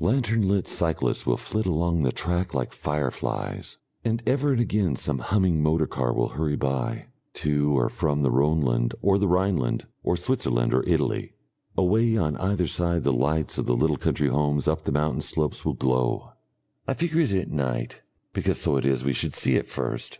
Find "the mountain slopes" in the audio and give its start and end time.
14.84-15.66